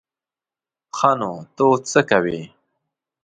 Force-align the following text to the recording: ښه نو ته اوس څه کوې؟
ښه 0.97 1.11
نو 1.19 1.31
ته 1.55 1.61
اوس 1.67 1.81
څه 1.91 2.01
کوې؟ 2.09 2.39